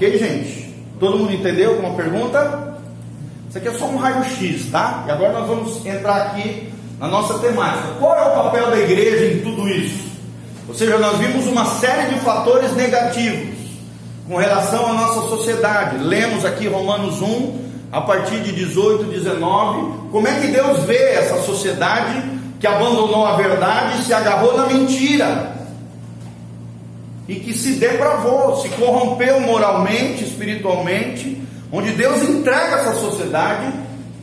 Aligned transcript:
Ok, 0.00 0.18
gente? 0.18 0.74
Todo 0.98 1.18
mundo 1.18 1.30
entendeu 1.30 1.72
alguma 1.72 1.90
pergunta? 1.90 2.72
Isso 3.50 3.58
aqui 3.58 3.68
é 3.68 3.74
só 3.74 3.84
um 3.84 3.98
raio-x, 3.98 4.70
tá? 4.70 5.04
E 5.06 5.10
agora 5.10 5.34
nós 5.34 5.46
vamos 5.46 5.84
entrar 5.84 6.16
aqui 6.22 6.72
na 6.98 7.06
nossa 7.06 7.38
temática. 7.38 7.96
Qual 7.98 8.16
é 8.16 8.22
o 8.22 8.44
papel 8.44 8.70
da 8.70 8.78
igreja 8.78 9.26
em 9.26 9.42
tudo 9.42 9.68
isso? 9.68 10.08
Ou 10.66 10.74
seja, 10.74 10.96
nós 10.96 11.18
vimos 11.18 11.46
uma 11.46 11.66
série 11.66 12.14
de 12.14 12.20
fatores 12.20 12.74
negativos 12.74 13.58
com 14.26 14.36
relação 14.36 14.86
à 14.86 14.94
nossa 14.94 15.28
sociedade. 15.28 15.98
Lemos 15.98 16.46
aqui 16.46 16.66
Romanos 16.66 17.20
1, 17.20 17.58
a 17.92 18.00
partir 18.00 18.40
de 18.40 18.52
18, 18.52 19.04
19, 19.04 20.08
como 20.10 20.26
é 20.26 20.40
que 20.40 20.46
Deus 20.46 20.82
vê 20.84 20.96
essa 21.12 21.42
sociedade 21.42 22.22
que 22.58 22.66
abandonou 22.66 23.26
a 23.26 23.36
verdade 23.36 24.00
e 24.00 24.04
se 24.04 24.14
agarrou 24.14 24.56
na 24.56 24.64
mentira. 24.64 25.59
E 27.28 27.36
que 27.36 27.52
se 27.56 27.74
depravou, 27.74 28.56
se 28.56 28.68
corrompeu 28.70 29.40
moralmente, 29.40 30.24
espiritualmente, 30.24 31.40
onde 31.72 31.92
Deus 31.92 32.22
entrega 32.22 32.76
essa 32.76 32.94
sociedade 32.94 33.72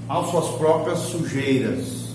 às 0.09 0.29
suas 0.29 0.49
próprias 0.57 0.99
sujeiras. 0.99 2.07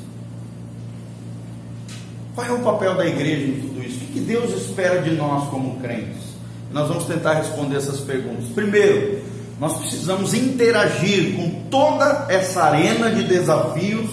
Qual 2.35 2.47
é 2.47 2.53
o 2.53 2.61
papel 2.61 2.95
da 2.95 3.07
igreja 3.07 3.47
em 3.47 3.61
tudo 3.61 3.83
isso? 3.83 4.05
O 4.05 4.09
que 4.09 4.21
Deus 4.21 4.51
espera 4.57 5.03
de 5.03 5.11
nós 5.11 5.49
como 5.49 5.81
crentes? 5.81 6.23
Nós 6.73 6.89
vamos 6.89 7.05
tentar 7.05 7.35
responder 7.35 7.77
essas 7.77 8.01
perguntas. 8.01 8.49
Primeiro, 8.55 9.23
nós 9.61 9.77
precisamos 9.79 10.33
interagir 10.33 11.37
com 11.37 11.51
toda 11.71 12.27
essa 12.29 12.65
arena 12.65 13.11
de 13.11 13.25
desafios 13.25 14.11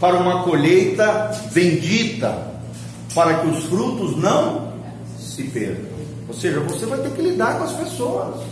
para 0.00 0.16
uma 0.16 0.42
colheita 0.42 1.30
bendita, 1.52 2.48
para 3.14 3.38
que 3.38 3.46
os 3.46 3.64
frutos 3.64 4.16
não 4.16 4.74
se 5.18 5.44
percam. 5.44 5.93
Ou 6.28 6.34
seja, 6.34 6.60
você 6.60 6.86
vai 6.86 6.98
ter 6.98 7.10
que 7.10 7.22
lidar 7.22 7.58
com 7.58 7.64
as 7.64 7.72
pessoas 7.72 8.42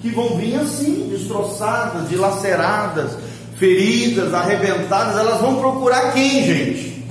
que 0.00 0.10
vão 0.10 0.36
vir 0.36 0.56
assim, 0.56 1.08
destroçadas, 1.08 2.08
dilaceradas, 2.08 3.12
feridas, 3.58 4.32
arrebentadas. 4.34 5.18
Elas 5.18 5.40
vão 5.40 5.56
procurar 5.56 6.12
quem, 6.12 6.44
gente? 6.44 7.04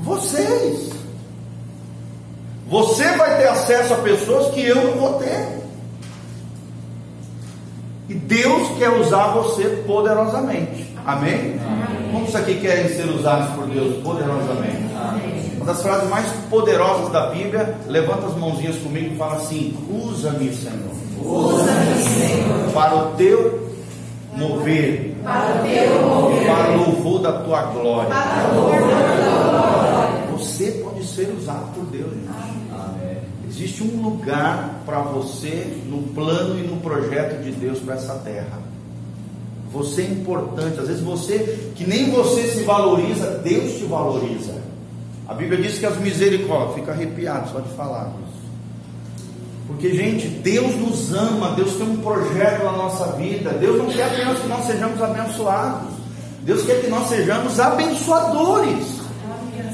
Vocês. 0.00 0.90
Você 2.68 3.04
vai 3.16 3.38
ter 3.38 3.48
acesso 3.48 3.94
a 3.94 3.98
pessoas 3.98 4.52
que 4.54 4.64
eu 4.64 4.76
não 4.76 4.92
vou 4.94 5.14
ter. 5.14 5.62
E 8.08 8.14
Deus 8.14 8.76
quer 8.78 8.90
usar 8.90 9.28
você 9.28 9.82
poderosamente. 9.86 10.94
Amém? 11.06 11.58
Amém. 11.60 12.10
Quantos 12.10 12.34
aqui 12.34 12.60
querem 12.60 12.88
ser 12.88 13.08
usados 13.08 13.54
por 13.54 13.66
Deus 13.66 14.02
poderosamente? 14.02 14.83
Amém. 15.64 15.66
Uma 15.66 15.72
das 15.72 15.82
frases 15.82 16.10
mais 16.10 16.26
poderosas 16.50 17.10
da 17.10 17.30
Bíblia, 17.30 17.74
levanta 17.88 18.26
as 18.26 18.36
mãozinhas 18.36 18.76
comigo 18.76 19.14
e 19.14 19.16
fala 19.16 19.36
assim: 19.36 19.74
Usa-me, 19.90 20.54
Senhor. 20.54 20.90
Usa-me, 21.24 22.02
Senhor. 22.02 22.72
Para 22.74 22.94
o 22.96 23.12
teu 23.12 23.70
mover. 24.36 25.16
Para 25.24 25.54
o 25.54 25.66
teu 25.66 26.02
mover. 26.06 26.46
Para 26.46 26.72
o 26.72 26.76
louvor 26.76 27.22
da 27.22 27.32
tua 27.32 27.62
glória. 27.62 28.10
Para 28.10 28.50
o 28.52 28.56
louvor 28.56 28.80
da 28.80 29.22
tua 29.22 29.50
glória. 29.50 30.26
Você 30.32 30.70
pode 30.84 31.06
ser 31.06 31.34
usado 31.38 31.72
por 31.74 31.86
Deus, 31.86 32.10
gente. 32.12 32.34
Existe 33.48 33.84
um 33.84 34.02
lugar 34.02 34.82
para 34.84 35.00
você 35.00 35.80
no 35.86 36.02
plano 36.12 36.58
e 36.58 36.66
no 36.66 36.78
projeto 36.78 37.40
de 37.42 37.52
Deus 37.52 37.78
para 37.78 37.94
essa 37.94 38.14
terra. 38.14 38.58
Você 39.72 40.02
é 40.02 40.06
importante. 40.06 40.80
Às 40.80 40.88
vezes 40.88 41.02
você, 41.02 41.70
que 41.74 41.86
nem 41.86 42.10
você 42.10 42.48
se 42.48 42.64
valoriza, 42.64 43.38
Deus 43.44 43.78
te 43.78 43.84
valoriza. 43.84 44.73
A 45.26 45.34
Bíblia 45.34 45.60
diz 45.60 45.78
que 45.78 45.86
as 45.86 45.96
misericórdias, 45.98 46.74
fica 46.74 46.92
arrepiado 46.92 47.50
só 47.50 47.60
de 47.60 47.68
falar 47.74 48.12
isso. 48.28 48.44
Porque, 49.66 49.94
gente, 49.94 50.28
Deus 50.28 50.74
nos 50.76 51.12
ama, 51.14 51.52
Deus 51.52 51.74
tem 51.74 51.88
um 51.88 51.96
projeto 51.96 52.64
na 52.64 52.72
nossa 52.72 53.12
vida. 53.12 53.50
Deus 53.50 53.78
não 53.78 53.86
quer 53.86 54.04
apenas 54.04 54.38
que 54.38 54.48
nós 54.48 54.66
sejamos 54.66 55.02
abençoados. 55.02 55.94
Deus 56.42 56.62
quer 56.64 56.82
que 56.82 56.88
nós 56.88 57.08
sejamos 57.08 57.58
abençoadores 57.58 59.04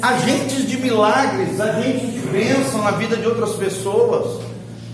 agentes 0.02 0.66
de 0.66 0.78
milagres, 0.78 1.60
agentes 1.60 2.12
de 2.12 2.20
bênção 2.20 2.82
na 2.82 2.92
vida 2.92 3.16
de 3.16 3.26
outras 3.26 3.54
pessoas. 3.54 4.40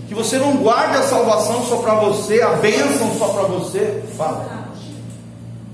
Que 0.09 0.15
você 0.15 0.39
não 0.39 0.57
guarde 0.57 0.97
a 0.97 1.03
salvação 1.03 1.65
só 1.67 1.77
para 1.77 1.95
você, 1.97 2.41
a 2.41 2.51
bênção 2.51 3.13
só 3.19 3.29
para 3.29 3.43
você. 3.43 4.03
Fala. 4.17 4.56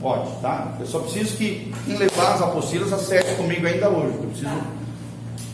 Pode, 0.02 0.32
tá? 0.42 0.74
Eu 0.80 0.86
só 0.86 0.98
preciso 0.98 1.36
que 1.36 1.72
quem 1.86 1.96
levar 1.96 2.34
as 2.34 2.42
apostilas 2.42 2.92
acerte 2.92 3.36
comigo 3.36 3.64
ainda 3.64 3.88
hoje. 3.88 4.18
Eu 4.20 4.28
preciso 4.30 4.50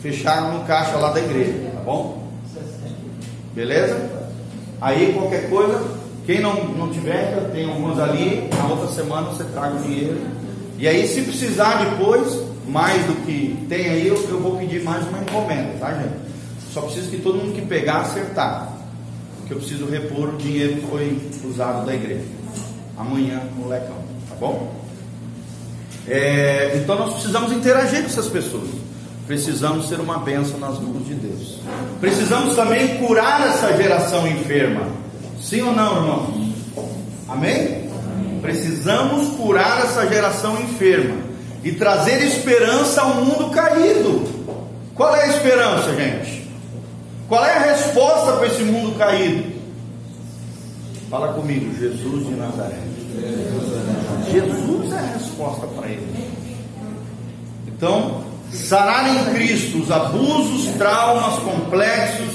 fechar 0.01 0.51
no 0.51 0.65
caixa 0.65 0.97
lá 0.97 1.11
da 1.11 1.19
igreja, 1.19 1.53
tá 1.75 1.81
bom? 1.81 2.27
Beleza? 3.53 4.09
Aí 4.81 5.13
qualquer 5.13 5.51
coisa, 5.51 5.85
quem 6.25 6.41
não, 6.41 6.63
não 6.69 6.89
tiver, 6.89 7.51
tem 7.51 7.69
algumas 7.69 7.99
ali, 7.99 8.49
na 8.57 8.67
outra 8.67 8.87
semana 8.87 9.29
você 9.29 9.43
traga 9.43 9.75
o 9.75 9.83
dinheiro. 9.83 10.17
E 10.79 10.87
aí 10.87 11.07
se 11.07 11.21
precisar 11.21 11.83
depois, 11.83 12.41
mais 12.67 13.05
do 13.05 13.25
que 13.25 13.55
tem 13.69 13.87
aí, 13.87 14.07
eu, 14.07 14.15
eu 14.29 14.39
vou 14.39 14.57
pedir 14.57 14.81
mais 14.81 15.07
uma 15.07 15.19
encomenda, 15.19 15.73
tá, 15.79 15.93
gente? 15.93 16.15
Só 16.73 16.81
preciso 16.81 17.11
que 17.11 17.17
todo 17.17 17.37
mundo 17.37 17.53
que 17.53 17.61
pegar 17.61 18.01
acertar. 18.01 18.67
Porque 19.37 19.53
eu 19.53 19.57
preciso 19.57 19.85
repor 19.85 20.29
o 20.29 20.37
dinheiro 20.37 20.75
que 20.75 20.87
foi 20.87 21.31
usado 21.43 21.85
da 21.85 21.93
igreja. 21.93 22.25
Amanhã 22.97 23.41
no 23.55 23.67
lecão, 23.67 23.95
tá 23.95 24.08
bom? 24.39 24.71
É, 26.07 26.79
então 26.81 26.97
nós 26.97 27.13
precisamos 27.13 27.51
interagir 27.51 28.01
com 28.01 28.07
essas 28.07 28.27
pessoas. 28.27 28.69
Precisamos 29.27 29.87
ser 29.87 29.99
uma 29.99 30.17
bênção 30.17 30.57
nas 30.57 30.79
mãos 30.79 31.05
de 31.05 31.13
Deus. 31.13 31.59
Precisamos 32.01 32.55
também 32.55 32.97
curar 32.97 33.47
essa 33.47 33.77
geração 33.77 34.27
enferma. 34.27 34.87
Sim 35.39 35.61
ou 35.61 35.75
não, 35.75 35.97
irmãos? 35.97 36.55
Amém? 37.27 37.89
Amém. 37.93 38.39
Precisamos 38.41 39.35
curar 39.35 39.83
essa 39.83 40.07
geração 40.07 40.59
enferma 40.59 41.17
e 41.63 41.73
trazer 41.73 42.23
esperança 42.23 43.01
ao 43.01 43.15
mundo 43.15 43.51
caído. 43.51 44.27
Qual 44.95 45.15
é 45.15 45.25
a 45.25 45.27
esperança, 45.27 45.95
gente? 45.95 46.49
Qual 47.27 47.45
é 47.45 47.53
a 47.53 47.59
resposta 47.59 48.33
para 48.33 48.47
esse 48.47 48.63
mundo 48.63 48.97
caído? 48.97 49.59
Fala 51.09 51.33
comigo, 51.33 51.71
Jesus 51.79 52.25
de 52.25 52.33
Nazaré. 52.33 52.79
Jesus 53.15 53.98
é 54.37 54.99
a 54.99 55.13
resposta 55.13 55.67
para 55.67 55.87
ele. 55.87 56.07
Então, 57.67 58.23
sarar 58.51 59.15
em 59.15 59.33
Cristo 59.33 59.79
os 59.79 59.91
abusos, 59.91 60.73
traumas, 60.75 61.39
complexos 61.39 62.27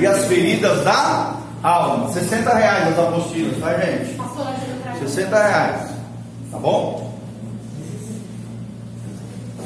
e 0.00 0.06
as 0.06 0.24
feridas 0.26 0.84
da 0.84 1.36
alma. 1.62 2.12
60 2.12 2.54
reais 2.54 2.88
as 2.88 2.98
apostilas, 2.98 3.58
tá, 3.58 3.78
gente? 3.78 4.16
60 5.00 5.36
reais. 5.36 5.90
Tá 6.50 6.58
bom? 6.58 7.14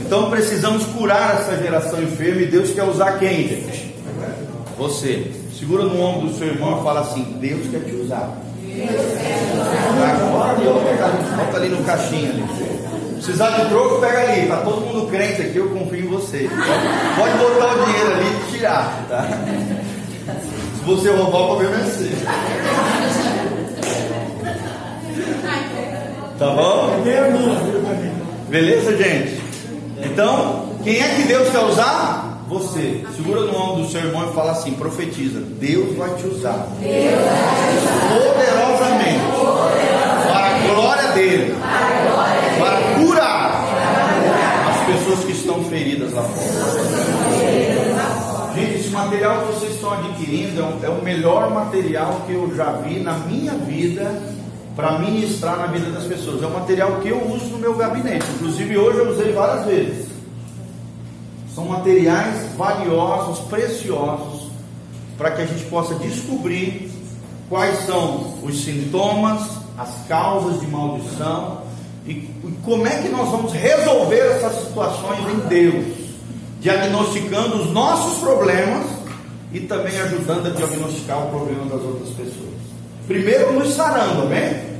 Então 0.00 0.30
precisamos 0.30 0.84
curar 0.86 1.40
essa 1.40 1.56
geração 1.58 2.02
enferma 2.02 2.42
e 2.42 2.46
Deus 2.46 2.70
quer 2.70 2.84
usar 2.84 3.18
quem, 3.18 3.48
gente? 3.48 3.94
Você. 4.78 5.32
Segura 5.58 5.82
no 5.84 6.00
ombro 6.00 6.28
do 6.28 6.38
seu 6.38 6.46
irmão 6.46 6.80
e 6.80 6.84
fala 6.84 7.00
assim: 7.00 7.24
Deus 7.40 7.68
quer 7.68 7.80
te 7.80 7.96
usar. 7.96 8.47
Te 8.86 8.94
usar. 9.54 11.36
Bota 11.36 11.56
ali 11.56 11.68
no 11.68 11.84
caixinha 11.84 12.30
ali. 12.30 12.44
Precisar 13.14 13.50
de 13.50 13.68
troco, 13.68 14.00
pega 14.00 14.20
ali. 14.20 14.46
Tá 14.46 14.56
todo 14.58 14.80
mundo 14.80 15.08
crente 15.10 15.42
aqui, 15.42 15.56
eu 15.56 15.68
confio 15.70 16.04
em 16.04 16.08
você. 16.08 16.48
Pode 17.16 17.38
botar 17.38 17.74
o 17.74 17.84
dinheiro 17.84 18.12
ali 18.14 18.26
e 18.26 18.52
tirar, 18.52 19.04
tá? 19.08 19.26
Se 20.78 20.84
você 20.84 21.10
roubar, 21.10 21.38
o 21.38 21.46
problema 21.46 21.76
é 21.76 21.84
seu. 21.84 22.16
Tá 26.38 26.50
bom? 26.50 27.02
Beleza, 28.48 28.96
gente? 28.96 29.42
Então, 30.00 30.70
quem 30.84 31.02
é 31.02 31.08
que 31.16 31.22
Deus 31.24 31.48
quer 31.50 31.58
usar? 31.58 32.17
Você. 32.48 33.04
Segura 33.14 33.42
no 33.42 33.54
ombro 33.54 33.82
do 33.82 33.90
seu 33.90 34.00
irmão 34.00 34.30
e 34.30 34.34
fala 34.34 34.52
assim: 34.52 34.72
profetiza. 34.72 35.40
Deus 35.40 35.96
vai 35.96 36.14
te 36.14 36.26
usar. 36.26 36.66
Deus 36.80 37.14
vai 37.14 37.68
te 37.68 37.76
usar. 37.78 38.08
Poderosamente. 38.08 39.20
Poderosamente. 39.36 40.28
Para 40.28 40.46
a 40.46 40.58
glória 40.74 41.08
dele. 41.12 41.54
Para, 41.60 41.68
a 41.68 42.10
glória 42.10 42.40
dele. 42.40 42.58
para 42.58 43.04
curar, 43.04 43.64
as 44.70 44.86
pessoas 44.86 45.24
que 45.24 45.32
estão 45.32 45.62
feridas 45.64 46.12
lá 46.12 46.22
fora. 46.22 46.48
Gente, 48.54 48.78
esse 48.80 48.90
material 48.90 49.40
que 49.40 49.52
vocês 49.52 49.74
estão 49.74 49.92
adquirindo 49.92 50.60
é 50.82 50.88
o 50.88 51.02
melhor 51.02 51.50
material 51.50 52.22
que 52.26 52.32
eu 52.32 52.52
já 52.56 52.72
vi 52.72 53.00
na 53.00 53.12
minha 53.18 53.52
vida 53.52 54.10
para 54.74 54.98
ministrar 54.98 55.58
na 55.58 55.66
vida 55.66 55.90
das 55.90 56.04
pessoas. 56.04 56.42
É 56.42 56.46
um 56.46 56.54
material 56.54 57.00
que 57.00 57.08
eu 57.08 57.20
uso 57.30 57.46
no 57.46 57.58
meu 57.58 57.74
gabinete. 57.74 58.24
Inclusive 58.36 58.78
hoje 58.78 58.98
eu 58.98 59.10
usei 59.10 59.32
várias 59.32 59.66
vezes. 59.66 60.17
São 61.58 61.66
materiais 61.66 62.54
valiosos, 62.56 63.40
preciosos, 63.48 64.48
para 65.16 65.32
que 65.32 65.42
a 65.42 65.44
gente 65.44 65.64
possa 65.64 65.92
descobrir 65.96 66.88
quais 67.48 67.84
são 67.84 68.34
os 68.44 68.62
sintomas, 68.62 69.42
as 69.76 69.88
causas 70.06 70.60
de 70.60 70.68
maldição 70.68 71.62
e, 72.06 72.12
e 72.12 72.58
como 72.64 72.86
é 72.86 73.02
que 73.02 73.08
nós 73.08 73.28
vamos 73.30 73.52
resolver 73.52 74.36
essas 74.36 74.66
situações 74.66 75.18
em 75.32 75.48
Deus, 75.48 75.96
diagnosticando 76.60 77.56
os 77.56 77.72
nossos 77.72 78.20
problemas 78.20 78.86
e 79.52 79.58
também 79.58 79.98
ajudando 80.00 80.46
a 80.46 80.50
diagnosticar 80.50 81.26
o 81.26 81.30
problema 81.30 81.64
das 81.64 81.82
outras 81.82 82.10
pessoas. 82.10 82.54
Primeiro 83.08 83.52
nos 83.54 83.74
sarando, 83.74 84.22
amém? 84.22 84.78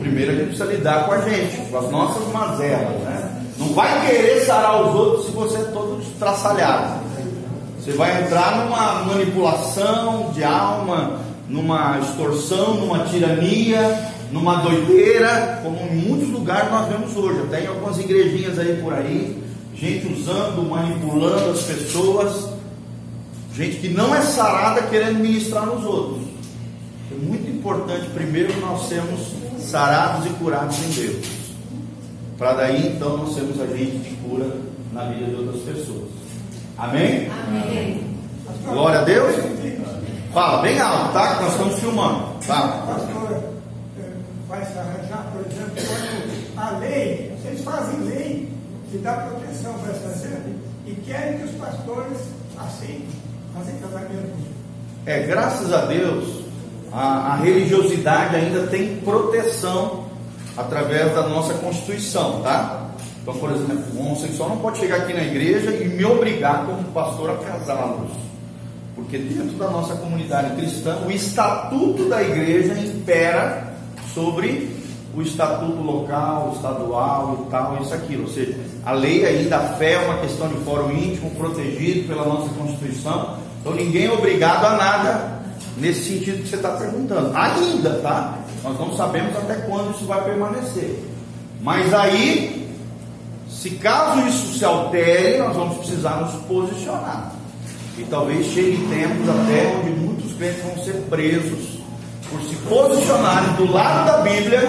Primeiro 0.00 0.32
a 0.32 0.34
gente 0.36 0.46
precisa 0.46 0.72
lidar 0.72 1.04
com 1.04 1.12
a 1.12 1.20
gente, 1.28 1.70
com 1.70 1.76
as 1.76 1.90
nossas 1.90 2.32
mazelas, 2.32 2.98
né? 3.02 3.17
Não 3.58 3.74
vai 3.74 4.06
querer 4.06 4.44
sarar 4.46 4.86
os 4.86 4.94
outros 4.94 5.26
se 5.26 5.32
você 5.32 5.58
é 5.58 5.64
todo 5.64 6.00
estraçalhado. 6.00 7.00
Você 7.78 7.92
vai 7.92 8.22
entrar 8.22 8.64
numa 8.64 9.04
manipulação 9.04 10.30
de 10.32 10.44
alma, 10.44 11.20
numa 11.48 11.98
extorsão, 11.98 12.74
numa 12.74 13.04
tirania, 13.04 14.12
numa 14.30 14.56
doideira, 14.56 15.60
como 15.62 15.76
em 15.90 15.96
muitos 15.96 16.28
lugares 16.28 16.70
nós 16.70 16.88
vemos 16.88 17.16
hoje, 17.16 17.40
até 17.40 17.64
em 17.64 17.66
algumas 17.66 17.98
igrejinhas 17.98 18.58
aí 18.58 18.80
por 18.82 18.92
aí, 18.92 19.42
gente 19.74 20.12
usando, 20.12 20.68
manipulando 20.68 21.50
as 21.50 21.62
pessoas, 21.62 22.50
gente 23.54 23.78
que 23.78 23.88
não 23.88 24.14
é 24.14 24.20
sarada 24.20 24.82
querendo 24.82 25.18
ministrar 25.18 25.66
nos 25.66 25.84
outros. 25.84 26.28
É 27.10 27.14
muito 27.24 27.50
importante 27.50 28.06
primeiro 28.10 28.54
nós 28.60 28.88
sermos 28.88 29.32
sarados 29.58 30.26
e 30.26 30.28
curados 30.30 30.76
em 30.78 30.90
Deus. 30.90 31.37
Para 32.38 32.52
daí 32.52 32.94
então 32.94 33.16
nós 33.16 33.34
sermos 33.34 33.60
agente 33.60 33.98
de 33.98 34.14
cura 34.16 34.46
na 34.92 35.06
vida 35.06 35.26
de 35.26 35.34
outras 35.34 35.60
pessoas. 35.62 36.08
Amém? 36.78 37.28
Amém. 37.28 38.16
Glória 38.64 39.00
a 39.00 39.02
Deus. 39.02 39.34
Fala 40.32 40.62
bem 40.62 40.78
alto, 40.78 41.12
tá? 41.12 41.34
Que 41.34 41.42
nós 41.42 41.52
estamos 41.52 41.80
filmando. 41.80 42.42
Fala. 42.42 42.86
Pastor, 42.86 43.42
eh, 43.98 44.12
vai 44.46 44.64
se 44.64 44.78
arranjar, 44.78 45.32
por 45.32 45.40
exemplo, 45.40 45.72
quando 45.74 46.58
a 46.58 46.78
lei, 46.78 47.36
vocês 47.42 47.60
fazem 47.62 48.00
lei 48.02 48.48
que 48.90 48.98
dá 48.98 49.14
proteção 49.14 49.74
para 49.74 49.92
essa 49.92 50.28
gente 50.28 50.56
e 50.86 50.94
querem 51.04 51.38
que 51.38 51.44
os 51.44 51.50
pastores 51.52 52.18
aceitem 52.56 53.08
fazer 53.52 53.72
casamento. 53.80 54.58
É, 55.06 55.26
graças 55.26 55.72
a 55.72 55.86
Deus, 55.86 56.44
a, 56.92 57.32
a 57.32 57.36
religiosidade 57.36 58.36
ainda 58.36 58.66
tem 58.68 58.96
proteção 59.00 60.07
através 60.58 61.14
da 61.14 61.28
nossa 61.28 61.54
Constituição, 61.54 62.42
tá? 62.42 62.88
Então, 63.22 63.34
por 63.34 63.50
exemplo, 63.50 63.84
o 63.94 64.00
homossexual 64.00 64.48
não 64.48 64.58
pode 64.58 64.78
chegar 64.78 64.96
aqui 64.96 65.12
na 65.12 65.22
igreja 65.22 65.70
e 65.70 65.88
me 65.88 66.04
obrigar 66.04 66.66
como 66.66 66.82
pastor 66.92 67.30
a 67.30 67.36
casá-los. 67.36 68.10
Porque 68.94 69.18
dentro 69.18 69.56
da 69.56 69.70
nossa 69.70 69.94
comunidade 69.94 70.56
cristã, 70.56 70.98
o 71.06 71.10
estatuto 71.10 72.08
da 72.08 72.22
igreja 72.22 72.74
impera 72.74 73.74
sobre 74.12 74.76
o 75.14 75.22
estatuto 75.22 75.80
local, 75.80 76.52
estadual 76.56 77.46
e 77.46 77.50
tal, 77.50 77.78
isso 77.80 77.94
aquilo. 77.94 78.22
Ou 78.24 78.28
seja, 78.28 78.56
a 78.84 78.92
lei 78.92 79.24
ainda, 79.24 79.58
a 79.58 79.74
fé 79.74 79.92
é 79.92 79.98
uma 79.98 80.18
questão 80.18 80.48
de 80.48 80.56
fórum 80.64 80.90
íntimo, 80.90 81.30
protegido 81.32 82.08
pela 82.08 82.24
nossa 82.24 82.48
Constituição. 82.54 83.36
Então 83.60 83.74
ninguém 83.74 84.06
é 84.06 84.12
obrigado 84.12 84.64
a 84.64 84.76
nada 84.76 85.38
nesse 85.76 86.14
sentido 86.14 86.42
que 86.42 86.48
você 86.48 86.56
está 86.56 86.70
perguntando. 86.70 87.30
Ainda, 87.36 88.00
tá? 88.00 88.38
Nós 88.62 88.78
não 88.78 88.96
sabemos 88.96 89.36
até 89.36 89.54
quando 89.54 89.94
isso 89.94 90.04
vai 90.04 90.22
permanecer. 90.24 91.04
Mas 91.60 91.92
aí, 91.92 92.68
se 93.48 93.70
caso 93.70 94.20
isso 94.26 94.58
se 94.58 94.64
altere, 94.64 95.38
nós 95.38 95.56
vamos 95.56 95.78
precisar 95.78 96.16
nos 96.20 96.34
posicionar. 96.44 97.32
E 97.96 98.04
talvez 98.04 98.46
chegue 98.46 98.76
tempos 98.88 99.28
até 99.28 99.76
onde 99.76 99.90
muitos 99.90 100.32
crentes 100.34 100.62
vão 100.62 100.84
ser 100.84 100.94
presos 101.10 101.78
por 102.30 102.40
se 102.42 102.54
posicionarem 102.56 103.54
do 103.54 103.72
lado 103.72 104.06
da 104.06 104.18
Bíblia 104.18 104.60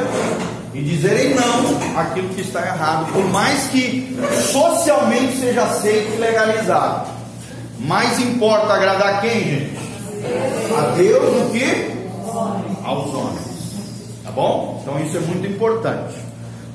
e 0.74 0.82
dizerem 0.82 1.36
não 1.36 2.00
àquilo 2.00 2.30
que 2.30 2.42
está 2.42 2.66
errado, 2.66 3.12
por 3.12 3.26
mais 3.30 3.68
que 3.68 4.18
socialmente 4.52 5.38
seja 5.38 5.64
aceito 5.64 6.16
e 6.16 6.18
legalizado. 6.18 7.10
Mais 7.80 8.20
importa 8.20 8.74
agradar 8.74 9.22
quem, 9.22 9.40
gente? 9.40 9.80
A 10.78 10.82
Deus 10.96 11.24
do 11.24 11.52
que 11.52 12.00
aos 12.84 13.14
homens. 13.14 13.49
Tá 14.30 14.36
bom? 14.36 14.80
Então 14.82 15.00
isso 15.04 15.18
é 15.18 15.20
muito 15.22 15.48
importante. 15.48 16.16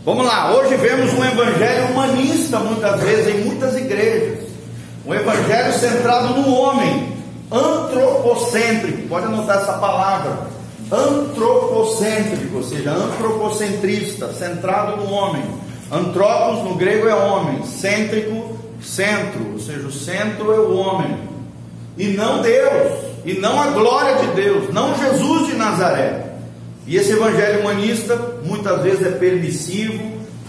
Vamos 0.05 0.27
lá, 0.27 0.53
hoje 0.55 0.77
vemos 0.77 1.13
um 1.15 1.25
evangelho 1.25 1.87
humanista 1.93 2.59
muitas 2.59 3.01
vezes 3.01 3.33
em 3.33 3.45
muitas 3.45 3.77
igrejas. 3.77 4.41
Um 5.07 5.15
evangelho 5.15 5.73
centrado 5.73 6.41
no 6.41 6.53
homem, 6.53 7.13
antropocêntrico. 7.51 9.09
Pode 9.09 9.27
anotar 9.27 9.59
essa 9.59 9.75
palavra 9.75 10.49
antropocêntrico, 10.91 12.57
ou 12.57 12.63
seja, 12.65 12.91
antropocentrista, 12.91 14.33
centrado 14.33 14.97
no 14.97 15.13
homem. 15.13 15.45
Antropos 15.93 16.65
no 16.65 16.75
grego 16.75 17.09
é 17.09 17.15
homem, 17.15 17.65
cêntrico, 17.65 18.59
centro, 18.83 19.53
ou 19.53 19.61
seja, 19.61 19.87
o 19.87 19.93
centro 19.93 20.53
é 20.53 20.59
o 20.59 20.77
homem. 20.77 21.17
E 21.97 22.09
não 22.09 22.43
Deus, 22.43 22.99
e 23.25 23.35
não 23.35 23.61
a 23.61 23.69
glória 23.69 24.17
de 24.17 24.27
Deus, 24.33 24.75
não 24.75 24.93
Jesus 24.99 25.47
de 25.47 25.55
Nazaré. 25.55 26.24
E 26.87 26.97
esse 26.97 27.13
evangelho 27.13 27.61
humanista 27.61 28.17
muitas 28.45 28.83
vezes 28.83 29.07
é 29.07 29.11
permissivo, 29.11 30.03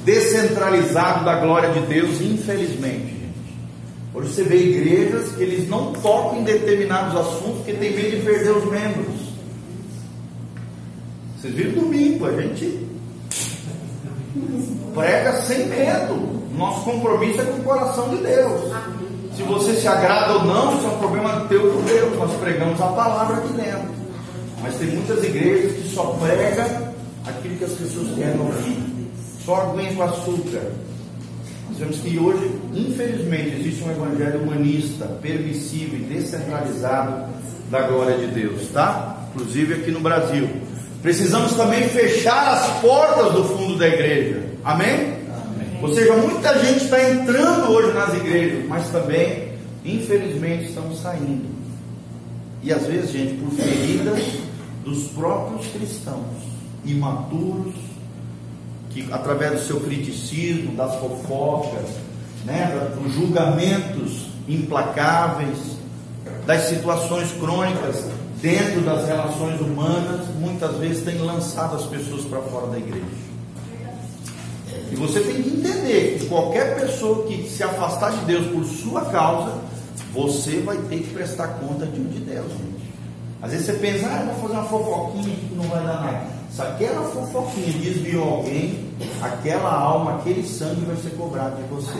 descentralizado 0.03 1.23
da 1.23 1.35
glória 1.35 1.69
de 1.69 1.79
Deus, 1.81 2.19
infelizmente. 2.21 3.05
Gente. 3.05 3.25
Hoje 4.13 4.33
você 4.33 4.43
vê 4.43 4.57
igrejas 4.57 5.31
que 5.31 5.43
eles 5.43 5.69
não 5.69 5.93
tocam 5.93 6.39
em 6.39 6.43
determinados 6.43 7.15
assuntos 7.19 7.57
porque 7.57 7.73
tem 7.73 7.95
medo 7.95 8.17
de 8.17 8.23
perder 8.23 8.51
os 8.51 8.65
membros. 8.69 9.15
Vocês 11.37 11.53
viram 11.53 11.83
domingo, 11.83 12.25
a 12.25 12.41
gente 12.41 12.85
prega 14.93 15.41
sem 15.41 15.67
medo. 15.67 16.35
Nosso 16.57 16.85
compromisso 16.85 17.41
é 17.41 17.45
com 17.45 17.59
o 17.59 17.63
coração 17.63 18.09
de 18.09 18.17
Deus. 18.17 18.71
Se 19.35 19.43
você 19.43 19.73
se 19.73 19.87
agrada 19.87 20.33
ou 20.35 20.45
não, 20.45 20.77
isso 20.77 20.85
é 20.85 20.89
um 20.89 20.97
problema 20.97 21.45
teu 21.47 21.71
com 21.71 21.81
Deus. 21.81 22.17
Nós 22.17 22.31
pregamos 22.39 22.79
a 22.81 22.87
palavra 22.87 23.37
aqui 23.37 23.53
dentro. 23.53 23.94
Mas 24.65 24.77
tem 24.77 24.87
muitas 24.87 25.23
igrejas 25.23 25.73
que 25.73 25.89
só 25.93 26.17
pregam 26.19 26.65
aquilo 27.23 27.55
que 27.55 27.65
as 27.65 27.73
pessoas 27.73 28.07
querem 28.15 28.39
ouvir. 28.39 28.77
Só 29.45 29.57
aguenta 29.57 29.93
o 29.93 30.01
açúcar. 30.01 30.71
Nós 31.69 31.77
vemos 31.77 31.97
que 31.97 32.17
hoje, 32.17 32.51
infelizmente, 32.73 33.59
existe 33.59 33.83
um 33.83 33.91
evangelho 33.91 34.41
humanista, 34.41 35.05
permissivo 35.21 35.97
e 35.97 35.99
descentralizado 35.99 37.27
da 37.69 37.81
glória 37.83 38.17
de 38.17 38.25
Deus, 38.25 38.67
tá? 38.73 39.27
Inclusive 39.35 39.75
aqui 39.75 39.91
no 39.91 39.99
Brasil. 39.99 40.49
Precisamos 41.03 41.53
também 41.53 41.87
fechar 41.89 42.53
as 42.53 42.81
portas 42.81 43.33
do 43.33 43.43
fundo 43.43 43.77
da 43.77 43.87
igreja. 43.87 44.41
Amém? 44.63 45.13
Amém. 45.29 45.79
Ou 45.79 45.93
seja, 45.93 46.13
muita 46.13 46.57
gente 46.65 46.85
está 46.85 47.07
entrando 47.07 47.71
hoje 47.71 47.93
nas 47.93 48.15
igrejas, 48.15 48.65
mas 48.67 48.87
também, 48.89 49.49
infelizmente, 49.85 50.69
estão 50.69 50.91
saindo. 50.95 51.53
E 52.63 52.73
às 52.73 52.87
vezes, 52.87 53.11
gente, 53.11 53.35
por 53.35 53.51
feridas 53.51 54.44
dos 54.85 55.07
próprios 55.07 55.67
cristãos, 55.67 56.37
imaturos, 56.85 57.73
que 58.91 59.11
através 59.11 59.53
do 59.53 59.67
seu 59.67 59.79
criticismo, 59.81 60.75
das 60.75 60.95
fofocas, 60.95 61.89
né, 62.45 62.91
dos 62.95 63.13
julgamentos 63.13 64.27
implacáveis, 64.47 65.75
das 66.45 66.69
situações 66.69 67.31
crônicas 67.33 68.05
dentro 68.41 68.81
das 68.81 69.07
relações 69.07 69.59
humanas, 69.59 70.27
muitas 70.39 70.77
vezes 70.77 71.03
tem 71.03 71.17
lançado 71.17 71.75
as 71.75 71.85
pessoas 71.87 72.23
para 72.25 72.41
fora 72.43 72.67
da 72.67 72.77
igreja. 72.77 73.25
E 74.91 74.95
você 74.95 75.19
tem 75.19 75.41
que 75.41 75.49
entender 75.49 76.19
que 76.19 76.27
qualquer 76.27 76.79
pessoa 76.79 77.25
que 77.25 77.49
se 77.49 77.63
afastar 77.63 78.11
de 78.11 78.25
Deus 78.25 78.45
por 78.47 78.63
sua 78.65 79.05
causa, 79.05 79.57
você 80.13 80.59
vai 80.59 80.77
ter 80.77 80.99
que 80.99 81.13
prestar 81.13 81.47
conta 81.59 81.87
diante 81.87 82.13
de 82.13 82.19
Deus, 82.19 82.51
gente. 82.51 82.74
Às 83.45 83.51
vezes 83.51 83.67
você 83.67 83.73
pensa, 83.73 84.07
ah, 84.07 84.23
vou 84.25 84.35
fazer 84.41 84.53
uma 84.53 84.63
fofoquinha 84.63 85.35
que 85.35 85.53
não 85.53 85.65
vai 85.65 85.83
dar 85.83 86.01
nada. 86.01 86.21
Se 86.49 86.61
aquela 86.63 87.03
fofoquinha 87.09 87.73
desviou 87.73 88.37
alguém, 88.37 88.89
aquela 89.21 89.71
alma, 89.71 90.15
aquele 90.15 90.43
sangue 90.47 90.83
vai 90.83 90.95
ser 90.95 91.11
cobrado 91.11 91.55
de 91.57 91.63
você. 91.69 91.99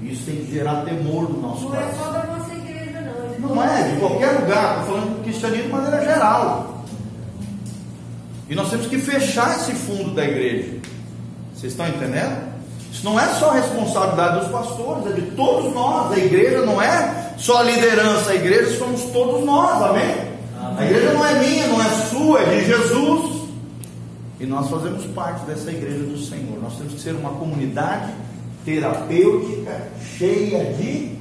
Isso 0.00 0.24
tem 0.24 0.36
que 0.36 0.50
gerar 0.52 0.82
temor 0.86 1.28
no 1.30 1.42
nosso 1.42 1.68
Não 1.68 1.76
é 1.76 1.80
coração. 1.82 2.04
só 2.04 2.10
da 2.10 2.24
nossa 2.24 2.54
igreja, 2.54 3.00
não. 3.38 3.54
Não 3.54 3.62
é, 3.62 3.82
de 3.82 4.00
qualquer 4.00 4.30
lugar, 4.40 4.78
estou 4.80 4.94
falando 4.94 5.16
do 5.18 5.22
cristianismo 5.24 5.64
de 5.64 5.72
maneira 5.72 6.04
geral. 6.04 6.84
E 8.48 8.54
nós 8.54 8.70
temos 8.70 8.86
que 8.86 8.96
fechar 8.98 9.56
esse 9.56 9.72
fundo 9.72 10.14
da 10.14 10.24
igreja. 10.24 10.78
Vocês 11.54 11.72
estão 11.72 11.86
entendendo? 11.86 12.54
Isso 12.90 13.04
não 13.04 13.20
é 13.20 13.26
só 13.34 13.50
responsabilidade 13.50 14.40
dos 14.40 14.48
pastores, 14.48 15.06
é 15.06 15.20
de 15.20 15.30
todos 15.32 15.74
nós. 15.74 16.12
A 16.12 16.16
igreja 16.18 16.64
não 16.64 16.80
é 16.80 17.23
só 17.36 17.58
a 17.58 17.62
liderança, 17.62 18.30
a 18.30 18.34
igreja 18.34 18.78
somos 18.78 19.02
todos 19.04 19.44
nós, 19.44 19.82
amém? 19.82 20.34
A 20.76 20.84
igreja 20.84 21.12
não 21.12 21.24
é 21.24 21.38
minha, 21.38 21.66
não 21.68 21.80
é 21.80 21.88
sua, 22.10 22.40
é 22.40 22.60
de 22.60 22.66
Jesus. 22.66 23.42
E 24.40 24.46
nós 24.46 24.68
fazemos 24.68 25.04
parte 25.06 25.44
dessa 25.46 25.70
igreja 25.70 26.04
do 26.04 26.18
Senhor. 26.18 26.60
Nós 26.60 26.76
temos 26.76 26.94
que 26.94 27.00
ser 27.00 27.14
uma 27.14 27.30
comunidade 27.30 28.12
terapêutica, 28.64 29.88
cheia 30.18 30.72
de 30.74 31.12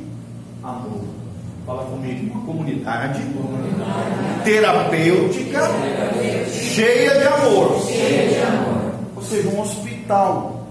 amor. 0.63 1.03
Fala 1.65 1.85
comigo, 1.85 2.33
uma 2.33 2.45
comunidade 2.45 3.21
terapêutica, 4.43 5.61
cheia 6.49 7.19
de 7.19 7.27
amor. 7.27 7.73
Ou 9.15 9.21
seja, 9.21 9.49
um 9.49 9.61
hospital 9.61 10.67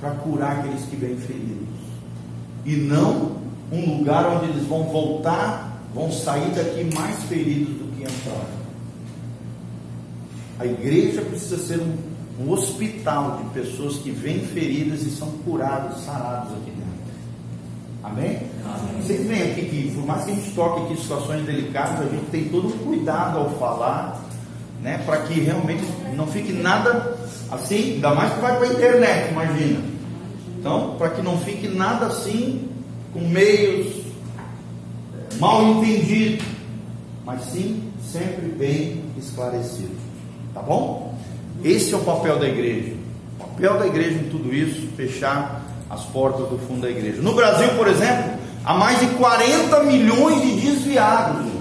para 0.00 0.10
curar 0.10 0.58
aqueles 0.58 0.84
que 0.84 0.96
vêm 0.96 1.16
feridos. 1.16 1.68
E 2.64 2.76
não 2.76 3.41
um 3.72 3.98
lugar 3.98 4.26
onde 4.26 4.50
eles 4.50 4.66
vão 4.66 4.84
voltar, 4.84 5.80
vão 5.94 6.12
sair 6.12 6.50
daqui 6.50 6.84
mais 6.94 7.22
feridos 7.24 7.74
do 7.74 7.96
que 7.96 8.02
entraram. 8.02 8.62
A 10.58 10.66
igreja 10.66 11.22
precisa 11.22 11.58
ser 11.58 11.80
um, 11.80 11.96
um 12.44 12.50
hospital 12.52 13.38
de 13.38 13.60
pessoas 13.60 13.96
que 13.96 14.10
vêm 14.10 14.40
feridas 14.40 15.02
e 15.02 15.10
são 15.10 15.28
curadas, 15.44 16.00
saradas 16.04 16.52
aqui 16.52 16.70
dentro. 16.70 16.92
Amém? 18.02 18.40
Amém? 18.64 19.02
Você 19.02 19.14
vem 19.14 19.42
aqui 19.42 19.64
que, 19.66 19.92
por 19.94 20.06
mais 20.06 20.24
que 20.24 20.32
a 20.32 20.34
gente 20.34 20.50
toque 20.50 20.82
aqui 20.82 21.00
situações 21.00 21.44
delicadas, 21.46 22.00
a 22.00 22.10
gente 22.10 22.26
tem 22.30 22.44
todo 22.44 22.68
um 22.68 22.78
cuidado 22.78 23.38
ao 23.38 23.50
falar, 23.58 24.22
né? 24.82 24.98
Para 25.06 25.18
que 25.22 25.40
realmente 25.40 25.84
não 26.16 26.26
fique 26.26 26.52
nada 26.52 27.16
assim, 27.50 27.94
ainda 27.94 28.14
mais 28.14 28.34
que 28.34 28.40
vai 28.40 28.56
para 28.56 28.66
a 28.66 28.72
internet, 28.72 29.30
imagina. 29.30 29.80
Então, 30.58 30.96
para 30.96 31.10
que 31.10 31.22
não 31.22 31.38
fique 31.38 31.68
nada 31.68 32.06
assim, 32.06 32.68
com 33.12 33.20
meios 33.20 33.86
é, 35.14 35.38
mal 35.38 35.62
entendidos, 35.62 36.46
mas 37.24 37.44
sim 37.44 37.92
sempre 38.10 38.48
bem 38.48 39.02
esclarecido. 39.18 39.96
Tá 40.54 40.60
bom? 40.60 41.14
Esse 41.64 41.94
é 41.94 41.96
o 41.96 42.00
papel 42.00 42.38
da 42.38 42.48
igreja. 42.48 42.94
O 43.38 43.44
papel 43.44 43.78
da 43.78 43.86
igreja 43.86 44.18
em 44.18 44.28
tudo 44.28 44.54
isso, 44.54 44.88
fechar 44.96 45.62
as 45.88 46.04
portas 46.04 46.48
do 46.48 46.58
fundo 46.58 46.82
da 46.82 46.90
igreja. 46.90 47.20
No 47.20 47.34
Brasil, 47.34 47.68
por 47.76 47.86
exemplo, 47.86 48.32
há 48.64 48.74
mais 48.74 48.98
de 49.00 49.06
40 49.08 49.82
milhões 49.84 50.40
de 50.42 50.60
desviados. 50.60 51.52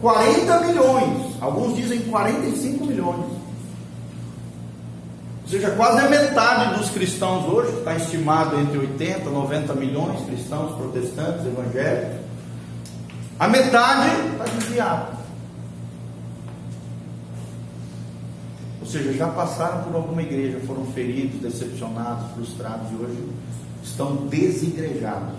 40 0.00 0.60
milhões. 0.60 1.30
Alguns 1.40 1.76
dizem 1.76 2.00
45 2.00 2.84
milhões. 2.84 3.24
Ou 5.50 5.58
seja, 5.58 5.70
quase 5.72 6.00
a 6.00 6.08
metade 6.08 6.78
dos 6.78 6.90
cristãos 6.90 7.44
hoje, 7.52 7.76
está 7.78 7.96
estimado 7.96 8.58
entre 8.60 8.78
80 8.78 9.28
e 9.28 9.32
90 9.32 9.74
milhões 9.74 10.24
cristãos, 10.24 10.76
protestantes, 10.76 11.44
evangélicos. 11.44 12.20
A 13.36 13.48
metade 13.48 14.10
está 14.32 14.44
desviada. 14.44 15.20
seja, 18.90 19.12
já 19.12 19.28
passaram 19.28 19.84
por 19.84 19.94
alguma 19.94 20.20
igreja, 20.22 20.58
foram 20.66 20.84
feridos, 20.86 21.40
decepcionados, 21.40 22.32
frustrados 22.32 22.90
e 22.90 22.94
hoje 22.96 23.28
estão 23.82 24.16
desigrejados. 24.26 25.38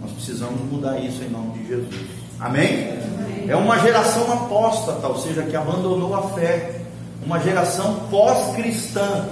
Nós 0.00 0.10
precisamos 0.12 0.60
mudar 0.70 0.98
isso 0.98 1.22
em 1.22 1.30
nome 1.30 1.58
de 1.58 1.68
Jesus. 1.68 2.06
Amém? 2.40 2.90
Amém. 2.90 3.48
É 3.48 3.56
uma 3.56 3.78
geração 3.78 4.30
apóstata, 4.32 5.06
ou 5.06 5.18
seja, 5.18 5.42
que 5.44 5.56
abandonou 5.56 6.14
a 6.14 6.30
fé. 6.30 6.82
Uma 7.26 7.40
geração 7.40 8.06
pós-cristã, 8.08 9.26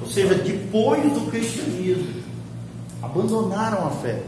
ou 0.00 0.08
seja, 0.08 0.34
depois 0.34 1.02
do 1.12 1.30
cristianismo, 1.30 2.22
abandonaram 3.02 3.86
a 3.86 3.90
fé. 3.90 4.22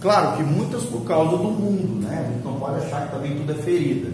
Claro 0.00 0.36
que 0.38 0.42
muitas 0.42 0.84
por 0.84 1.02
causa 1.04 1.36
do 1.36 1.44
mundo, 1.44 2.06
né? 2.06 2.24
A 2.26 2.32
gente 2.32 2.44
não 2.44 2.54
pode 2.54 2.84
achar 2.84 3.06
que 3.06 3.12
também 3.12 3.36
tudo 3.36 3.52
é 3.52 3.54
ferida. 3.56 4.10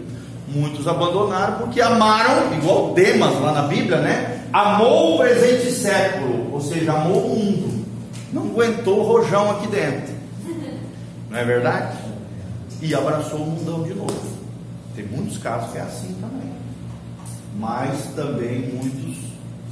Muitos 0.47 0.85
abandonaram 0.85 1.59
porque 1.59 1.79
amaram, 1.79 2.53
igual 2.53 2.93
Demas 2.93 3.39
lá 3.39 3.53
na 3.53 3.61
Bíblia, 3.63 4.01
né? 4.01 4.43
Amou 4.51 5.15
o 5.15 5.17
presente 5.19 5.71
século, 5.71 6.53
ou 6.53 6.59
seja, 6.59 6.91
amou 6.91 7.27
o 7.27 7.29
mundo. 7.29 7.85
Não 8.33 8.43
aguentou 8.43 8.99
o 8.99 9.03
rojão 9.03 9.51
aqui 9.51 9.67
dentro. 9.67 10.13
Não 11.29 11.37
é 11.37 11.45
verdade? 11.45 11.97
E 12.81 12.93
abraçou 12.93 13.39
o 13.39 13.45
mundão 13.45 13.83
de 13.83 13.93
novo. 13.93 14.21
Tem 14.93 15.05
muitos 15.05 15.37
casos 15.37 15.71
que 15.71 15.77
é 15.77 15.81
assim 15.81 16.13
também. 16.19 16.50
Mas 17.59 18.05
também 18.15 18.71
muitos 18.73 19.17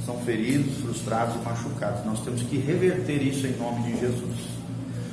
são 0.04 0.18
feridos, 0.18 0.76
frustrados 0.78 1.34
e 1.36 1.38
machucados. 1.38 2.04
Nós 2.04 2.20
temos 2.20 2.42
que 2.42 2.58
reverter 2.58 3.22
isso 3.22 3.46
em 3.46 3.56
nome 3.56 3.82
de 3.82 4.00
Jesus. 4.00 4.36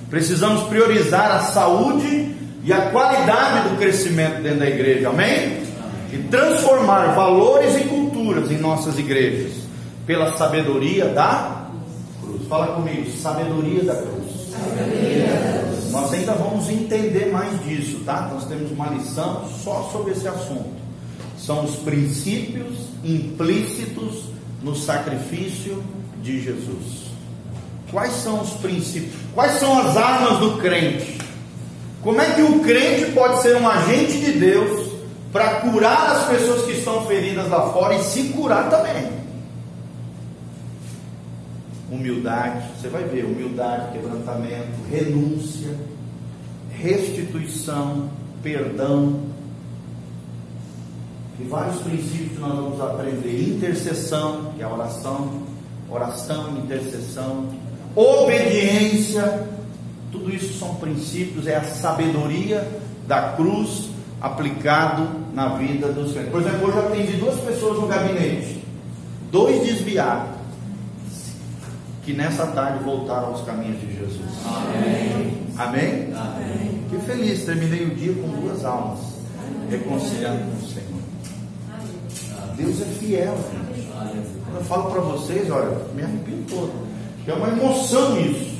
Precisamos 0.09 0.63
priorizar 0.63 1.31
a 1.31 1.39
saúde 1.39 2.35
e 2.63 2.71
a 2.73 2.89
qualidade 2.89 3.69
do 3.69 3.77
crescimento 3.77 4.41
dentro 4.41 4.59
da 4.59 4.67
igreja, 4.67 5.09
amém? 5.09 5.63
E 6.11 6.17
transformar 6.29 7.13
valores 7.13 7.75
e 7.75 7.83
culturas 7.85 8.49
em 8.49 8.57
nossas 8.57 8.97
igrejas 8.97 9.53
pela 10.05 10.37
sabedoria 10.37 11.09
da 11.09 11.67
cruz. 12.21 12.47
Fala 12.47 12.67
comigo, 12.67 13.11
sabedoria 13.17 13.83
da 13.83 13.95
cruz. 13.95 14.51
Sabedoria 14.51 15.27
da 15.27 15.63
cruz. 15.63 15.91
Nós 15.91 16.13
ainda 16.13 16.33
vamos 16.33 16.69
entender 16.69 17.31
mais 17.31 17.61
disso, 17.65 17.99
tá? 18.05 18.29
Nós 18.33 18.45
temos 18.45 18.71
uma 18.71 18.87
lição 18.87 19.45
só 19.63 19.89
sobre 19.91 20.13
esse 20.13 20.27
assunto. 20.27 20.86
São 21.37 21.65
os 21.65 21.75
princípios 21.77 22.75
implícitos 23.03 24.25
no 24.61 24.75
sacrifício 24.75 25.83
de 26.21 26.41
Jesus. 26.41 27.07
Quais 27.91 28.13
são 28.13 28.41
os 28.41 28.51
princípios? 28.53 29.13
Quais 29.33 29.53
são 29.59 29.77
as 29.79 29.95
armas 29.95 30.39
do 30.39 30.57
crente? 30.57 31.17
Como 32.01 32.19
é 32.21 32.35
que 32.35 32.41
o 32.41 32.59
crente 32.59 33.11
pode 33.11 33.41
ser 33.41 33.55
um 33.55 33.67
agente 33.67 34.19
de 34.19 34.33
Deus 34.33 34.91
para 35.31 35.61
curar 35.61 36.11
as 36.11 36.27
pessoas 36.27 36.65
que 36.65 36.71
estão 36.73 37.05
feridas 37.05 37.49
lá 37.49 37.71
fora 37.71 37.95
e 37.95 38.03
se 38.03 38.29
curar 38.29 38.69
também? 38.69 39.09
Humildade, 41.89 42.65
você 42.77 42.89
vai 42.89 43.03
ver: 43.03 43.23
humildade, 43.23 43.93
quebrantamento, 43.93 44.67
renúncia, 44.89 45.73
restituição, 46.71 48.09
perdão. 48.43 49.21
E 51.39 51.43
vários 51.43 51.81
princípios 51.81 52.31
que 52.33 52.39
nós 52.39 52.55
vamos 52.55 52.81
aprender: 52.81 53.49
intercessão, 53.49 54.53
que 54.55 54.61
é 54.61 54.65
a 54.65 54.73
oração, 54.73 55.43
oração, 55.89 56.57
intercessão, 56.57 57.47
obediência 57.95 59.47
tudo 60.11 60.33
isso 60.33 60.57
são 60.57 60.75
princípios, 60.75 61.47
é 61.47 61.55
a 61.55 61.63
sabedoria 61.63 62.67
da 63.07 63.33
cruz 63.33 63.89
aplicado 64.21 65.07
na 65.33 65.49
vida 65.49 65.91
dos 65.91 66.13
crentes. 66.13 66.31
Por 66.31 66.41
exemplo, 66.41 66.67
hoje 66.67 66.77
eu 66.77 66.87
atendi 66.87 67.13
duas 67.13 67.39
pessoas 67.41 67.79
no 67.79 67.87
gabinete, 67.87 68.63
dois 69.31 69.65
desviados, 69.65 70.37
que 72.03 72.13
nessa 72.13 72.47
tarde 72.47 72.83
voltaram 72.83 73.27
aos 73.27 73.41
caminhos 73.41 73.79
de 73.81 73.95
Jesus. 73.95 74.29
Amém? 74.45 75.47
Amém? 75.57 76.13
Amém. 76.15 76.83
Que 76.89 76.97
feliz, 76.99 77.43
terminei 77.43 77.85
o 77.85 77.95
dia 77.95 78.13
com 78.13 78.27
duas 78.41 78.63
almas, 78.63 78.99
reconciliando. 79.69 80.56
Deus 82.57 82.81
é 82.81 82.85
fiel. 82.85 83.37
Quando 84.45 84.55
eu 84.55 84.63
falo 84.63 84.91
para 84.91 85.01
vocês, 85.01 85.49
olha, 85.51 85.77
me 85.95 86.01
arrepio 86.01 86.43
todo. 86.49 86.71
É 87.27 87.33
uma 87.33 87.49
emoção 87.49 88.19
isso. 88.19 88.57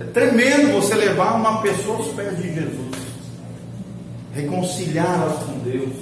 É 0.00 0.04
tremendo 0.04 0.72
você 0.72 0.94
levar 0.94 1.34
uma 1.34 1.60
pessoa 1.60 1.98
aos 1.98 2.08
pés 2.08 2.36
de 2.36 2.54
Jesus, 2.54 2.96
reconciliá-las 4.34 5.44
com 5.44 5.58
Deus, 5.60 5.92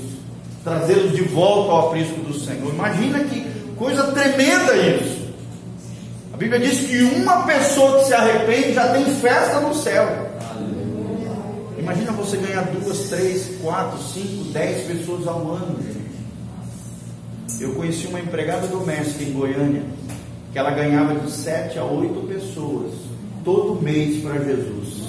trazê-los 0.64 1.12
de 1.12 1.22
volta 1.24 1.72
ao 1.72 1.88
aprisco 1.88 2.20
do 2.20 2.32
Senhor. 2.32 2.72
Imagina 2.72 3.20
que 3.24 3.44
coisa 3.76 4.04
tremenda 4.12 4.76
isso. 4.76 5.22
A 6.32 6.36
Bíblia 6.36 6.60
diz 6.60 6.86
que 6.86 7.02
uma 7.02 7.42
pessoa 7.42 7.98
que 7.98 8.06
se 8.06 8.14
arrepende 8.14 8.72
já 8.72 8.88
tem 8.92 9.04
festa 9.04 9.60
no 9.60 9.74
céu. 9.74 10.30
Imagina 11.78 12.12
você 12.12 12.36
ganhar 12.36 12.62
duas, 12.62 13.08
três, 13.08 13.56
quatro, 13.60 13.98
cinco, 14.02 14.44
dez 14.52 14.86
pessoas 14.86 15.26
ao 15.26 15.52
ano. 15.52 16.01
Eu 17.60 17.74
conheci 17.74 18.06
uma 18.06 18.20
empregada 18.20 18.66
doméstica 18.66 19.24
em 19.24 19.32
Goiânia, 19.32 19.82
que 20.52 20.58
ela 20.58 20.70
ganhava 20.70 21.14
de 21.14 21.30
sete 21.30 21.78
a 21.78 21.84
oito 21.84 22.26
pessoas 22.26 22.92
todo 23.44 23.80
mês 23.82 24.22
para 24.22 24.38
Jesus. 24.38 25.02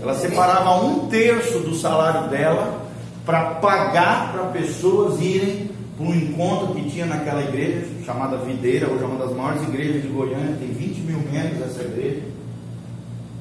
Ela 0.00 0.14
separava 0.14 0.84
um 0.84 1.08
terço 1.08 1.60
do 1.60 1.74
salário 1.74 2.30
dela 2.30 2.86
para 3.24 3.56
pagar 3.56 4.32
para 4.32 4.44
pessoas 4.50 5.20
irem 5.20 5.70
para 5.96 6.06
um 6.06 6.14
encontro 6.14 6.74
que 6.74 6.90
tinha 6.90 7.06
naquela 7.06 7.42
igreja, 7.42 7.86
chamada 8.04 8.36
Videira, 8.36 8.86
hoje 8.86 9.02
é 9.02 9.06
uma 9.06 9.24
das 9.24 9.34
maiores 9.34 9.62
igrejas 9.62 10.02
de 10.02 10.08
Goiânia, 10.08 10.56
tem 10.58 10.68
20 10.68 10.98
mil 11.00 11.18
membros 11.20 11.70
essa 11.70 11.82
igreja. 11.82 12.22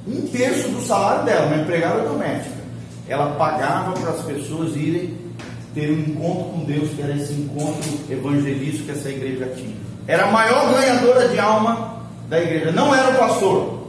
Um 0.07 0.21
terço 0.27 0.69
do 0.69 0.81
salário 0.81 1.25
dela, 1.25 1.47
uma 1.47 1.61
empregada 1.63 2.07
doméstica. 2.07 2.55
Ela 3.07 3.35
pagava 3.35 3.91
para 3.91 4.11
as 4.11 4.21
pessoas 4.21 4.75
irem 4.75 5.24
ter 5.75 5.91
um 5.91 5.99
encontro 5.99 6.45
com 6.45 6.63
Deus, 6.63 6.89
que 6.91 7.01
era 7.01 7.15
esse 7.15 7.33
encontro 7.33 7.83
evangelístico 8.09 8.85
que 8.85 8.91
essa 8.91 9.09
igreja 9.09 9.51
tinha. 9.55 9.75
Era 10.07 10.29
a 10.29 10.31
maior 10.31 10.73
ganhadora 10.73 11.27
de 11.27 11.37
alma 11.37 11.99
da 12.29 12.41
igreja, 12.41 12.71
não 12.71 12.95
era 12.95 13.09
o 13.09 13.19
pastor. 13.19 13.85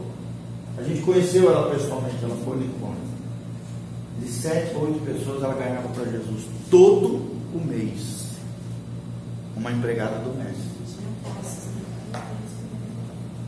A 0.77 0.83
gente 0.83 1.01
conheceu 1.01 1.49
ela 1.49 1.71
pessoalmente, 1.71 2.17
ela 2.21 2.35
foi 2.43 2.57
no 2.57 2.65
encontro. 2.65 2.97
De 4.19 4.29
sete 4.29 4.75
a 4.75 4.79
oito 4.79 4.99
pessoas 4.99 5.41
ela 5.41 5.53
ganhava 5.55 5.87
para 5.89 6.03
Jesus 6.11 6.43
todo 6.69 7.21
o 7.55 7.61
mês. 7.65 8.27
Uma 9.55 9.71
empregada 9.71 10.19
doméstica. 10.19 10.67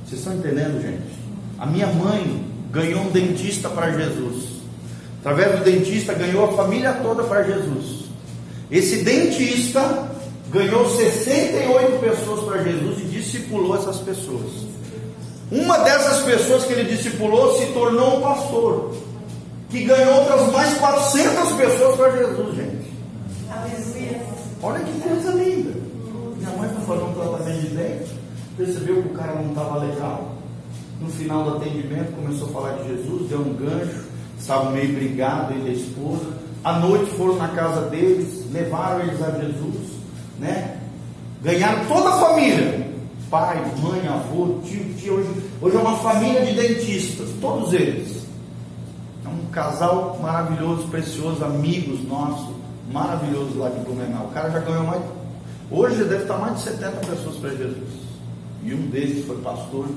Vocês 0.05 0.22
estão 0.22 0.38
entendendo, 0.38 0.81
gente? 0.81 1.19
A 1.60 1.65
minha 1.65 1.88
mãe 1.88 2.46
ganhou 2.72 3.01
um 3.01 3.12
dentista 3.12 3.69
para 3.69 3.91
Jesus. 3.91 4.60
Através 5.19 5.60
do 5.60 5.65
dentista, 5.65 6.13
ganhou 6.13 6.46
a 6.46 6.53
família 6.53 6.93
toda 6.93 7.24
para 7.24 7.43
Jesus. 7.43 7.99
Esse 8.71 9.03
dentista 9.03 10.09
ganhou 10.51 10.88
68 10.89 11.99
pessoas 11.99 12.43
para 12.43 12.63
Jesus 12.63 12.99
e 12.99 13.05
discipulou 13.05 13.75
essas 13.75 13.97
pessoas. 13.97 14.69
Uma 15.51 15.79
dessas 15.79 16.23
pessoas 16.23 16.65
que 16.65 16.73
ele 16.73 16.95
discipulou 16.95 17.57
se 17.57 17.65
tornou 17.73 18.17
um 18.17 18.21
pastor, 18.21 18.95
que 19.69 19.83
ganhou 19.83 20.19
outras 20.19 20.51
mais 20.51 20.77
400 20.77 21.53
pessoas 21.53 21.95
para 21.95 22.11
Jesus, 22.17 22.55
gente. 22.55 22.89
Olha 24.61 24.79
que 24.81 24.99
coisa 24.99 25.31
linda. 25.31 25.73
Minha 26.38 26.51
mãe 26.51 26.69
foi 26.69 26.85
fazer 26.85 27.03
um 27.03 27.13
tratamento 27.13 27.61
de 27.61 27.67
dente, 27.69 28.11
percebeu 28.57 29.01
que 29.01 29.09
o 29.09 29.13
cara 29.13 29.33
não 29.35 29.49
estava 29.49 29.79
legal. 29.79 30.35
No 31.01 31.09
final 31.09 31.43
do 31.45 31.57
atendimento 31.57 32.13
começou 32.15 32.49
a 32.49 32.51
falar 32.51 32.73
de 32.73 32.89
Jesus, 32.89 33.29
deu 33.29 33.39
um 33.39 33.53
gancho, 33.53 34.03
estavam 34.38 34.71
meio 34.73 34.93
brigados 34.93 35.55
ele 35.55 35.69
e 35.69 35.71
a 35.71 35.73
esposa. 35.73 36.25
À 36.63 36.77
noite 36.77 37.09
foram 37.11 37.38
na 37.38 37.47
casa 37.47 37.89
deles, 37.89 38.38
levaram 38.51 39.01
eles 39.01 39.22
a 39.22 39.32
Jesus, 39.32 39.91
né? 40.39 40.77
Ganharam 41.44 41.86
toda 41.86 42.10
a 42.10 42.20
família. 42.20 42.89
Pai, 43.29 43.63
mãe, 43.82 44.08
avô, 44.08 44.60
tio, 44.65 44.94
tia. 44.96 45.13
Hoje, 45.13 45.29
hoje 45.62 45.75
é 45.75 45.79
uma 45.79 45.98
família 45.98 46.46
de 46.46 46.53
dentistas, 46.53 47.29
todos 47.39 47.74
eles. 47.74 48.24
É 49.24 49.29
um 49.29 49.46
casal 49.51 50.18
maravilhoso, 50.22 50.88
precioso, 50.88 51.44
amigos 51.46 52.03
nossos, 52.08 52.56
maravilhoso 52.91 53.58
lá 53.58 53.70
de 53.70 53.79
Blumenau. 53.82 54.25
O 54.25 54.32
cara 54.32 54.50
já 54.50 54.60
ganhou 54.60 54.84
mais. 54.84 55.01
Hoje 55.70 56.03
deve 56.03 56.24
estar 56.24 56.38
mais 56.38 56.56
de 56.56 56.62
70 56.63 56.91
pessoas 57.06 57.36
para 57.36 57.50
Jesus. 57.51 58.10
E 58.63 58.74
um 58.74 58.88
deles 58.88 59.25
foi 59.25 59.38
pastor 59.38 59.88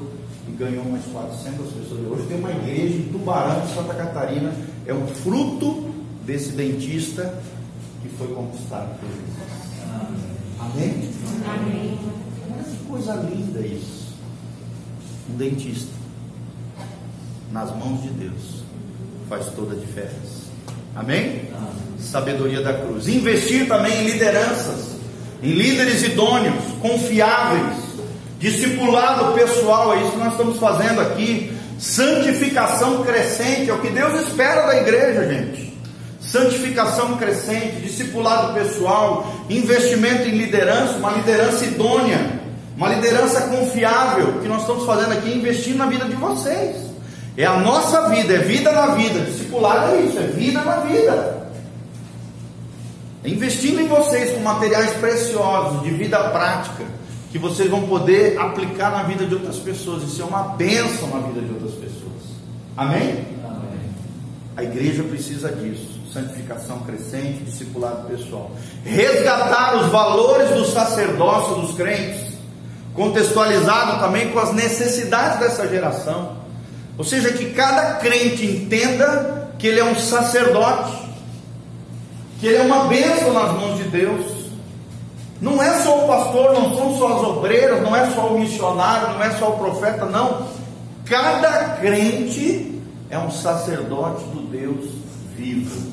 e 0.47 0.53
ganhou 0.53 0.85
umas 0.85 1.05
400 1.07 1.73
pessoas. 1.73 2.01
Hoje 2.11 2.27
tem 2.29 2.39
uma 2.39 2.51
igreja 2.51 2.97
em 2.97 3.09
Tubarão, 3.11 3.67
Santa 3.75 3.95
Catarina. 3.95 4.53
É 4.87 4.93
um 4.93 5.07
fruto 5.07 5.91
desse 6.27 6.51
dentista 6.51 7.35
que 8.03 8.09
foi 8.11 8.29
conquistado 8.29 8.99
por 8.99 9.09
Jesus. 9.09 9.63
Amém? 10.59 11.11
Amém. 11.47 11.99
Olha 12.53 12.65
que 12.65 12.85
coisa 12.87 13.15
linda 13.15 13.61
isso. 13.61 14.13
Um 15.33 15.37
dentista 15.37 15.93
nas 17.53 17.71
mãos 17.77 18.03
de 18.03 18.09
Deus 18.11 18.65
faz 19.29 19.47
toda 19.55 19.75
a 19.75 19.79
diferença. 19.79 20.43
Amém? 20.95 21.49
Sabedoria 21.99 22.61
da 22.61 22.75
cruz. 22.75 23.07
Investir 23.09 23.69
também 23.69 24.03
em 24.03 24.11
lideranças, 24.11 24.97
em 25.43 25.53
líderes 25.53 26.03
idôneos, 26.03 26.65
confiáveis, 26.81 27.77
discipulado 28.39 29.33
pessoal, 29.33 29.95
é 29.95 30.03
isso 30.03 30.13
que 30.13 30.19
nós 30.19 30.33
estamos 30.33 30.59
fazendo 30.59 31.01
aqui. 31.01 31.53
Santificação 31.79 33.03
crescente, 33.03 33.71
é 33.71 33.75
o 33.75 33.81
que 33.81 33.91
Deus 33.91 34.27
espera 34.27 34.67
da 34.67 34.81
igreja, 34.81 35.27
gente. 35.29 35.72
Santificação 36.23 37.17
crescente, 37.17 37.81
discipulado 37.83 38.55
pessoal, 38.55 39.27
investimento 39.51 40.29
em 40.29 40.39
liderança, 40.39 40.95
uma 40.95 41.11
liderança 41.11 41.65
idônea, 41.65 42.41
uma 42.77 42.89
liderança 42.89 43.43
confiável, 43.43 44.41
que 44.41 44.49
nós 44.49 44.63
estamos 44.63 44.87
fazendo 44.87 45.13
aqui, 45.13 45.37
investindo 45.37 45.79
na 45.79 45.87
vida 45.87 46.05
de 46.05 46.15
vocês. 46.15 46.77
É 47.37 47.45
a 47.45 47.57
nossa 47.57 48.09
vida, 48.09 48.35
é 48.35 48.39
vida 48.39 48.71
na 48.73 48.95
vida. 48.95 49.21
Discipulado 49.21 49.95
é 49.95 50.01
isso, 50.03 50.19
é 50.19 50.27
vida 50.29 50.63
na 50.63 50.77
vida. 50.81 51.49
É 53.25 53.29
investindo 53.29 53.81
em 53.81 53.89
vocês 53.89 54.33
com 54.33 54.41
materiais 54.41 54.91
preciosos, 54.93 55.83
de 55.83 55.91
vida 55.91 56.19
prática, 56.31 56.85
que 57.31 57.39
vocês 57.39 57.71
vão 57.71 57.83
poder 57.83 58.39
aplicar 58.39 58.91
na 58.91 59.03
vida 59.05 59.25
de 59.25 59.35
outras 59.35 59.57
pessoas. 59.57 60.03
Isso 60.03 60.23
é 60.23 60.25
uma 60.25 60.43
bênção 60.43 61.09
na 61.09 61.27
vida 61.27 61.41
de 61.41 61.53
outras 61.53 61.73
pessoas. 61.73 62.13
Amém? 62.77 63.32
A 64.57 64.63
igreja 64.63 65.03
precisa 65.03 65.51
disso. 65.51 66.01
Santificação 66.13 66.81
crescente, 66.81 67.45
discipulado 67.45 68.09
pessoal. 68.09 68.51
Resgatar 68.85 69.77
os 69.77 69.91
valores 69.91 70.51
do 70.51 70.65
sacerdócio 70.67 71.55
dos 71.63 71.75
crentes, 71.75 72.35
contextualizado 72.95 73.99
também 74.01 74.31
com 74.31 74.39
as 74.39 74.53
necessidades 74.53 75.39
dessa 75.39 75.67
geração. 75.67 76.37
Ou 76.99 77.05
seja, 77.05 77.33
que 77.33 77.53
cada 77.53 77.95
crente 77.95 78.45
entenda 78.45 79.49
que 79.59 79.67
ele 79.67 79.81
é 79.81 79.85
um 79.85 79.97
sacerdote, 79.97 81.01
que 82.39 82.47
ele 82.47 82.59
é 82.59 82.63
uma 82.63 82.85
bênção 82.85 83.33
nas 83.33 83.53
mãos 83.53 83.79
de 83.79 83.85
Deus. 83.85 84.43
Não 85.41 85.63
é 85.63 85.81
só 85.81 86.05
o 86.05 86.07
pastor, 86.07 86.53
não 86.53 86.77
são 86.77 86.99
só 86.99 87.17
as 87.17 87.23
obreiras, 87.27 87.83
não 87.83 87.97
é 87.97 88.11
só 88.11 88.29
o 88.29 88.39
missionário, 88.39 89.15
não 89.15 89.23
é 89.23 89.31
só 89.39 89.49
o 89.49 89.59
profeta, 89.59 90.05
não. 90.05 90.47
Cada 91.07 91.77
crente 91.81 92.72
é 93.13 93.19
um 93.19 93.31
sacerdote 93.31 94.25
do 94.25 94.41
Deus 94.51 94.91
vivo. 95.37 95.93